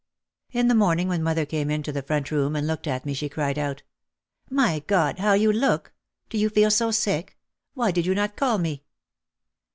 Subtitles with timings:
[0.51, 3.29] In the morning when mother came into the front room and looked at me she
[3.29, 3.83] cried out,
[4.49, 5.93] "My God, how you look!
[6.29, 7.37] Do you feel so sick?
[7.75, 8.83] Why did you not call me?"